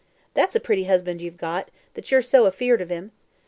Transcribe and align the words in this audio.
That's 0.33 0.55
a 0.55 0.59
pretty 0.59 0.85
husband 0.85 1.21
you've 1.21 1.37
got 1.37 1.69
that 1.93 2.09
you're 2.09 2.23
so 2.23 2.47
afeard 2.47 2.81
of 2.81 2.89
him. 2.89 3.11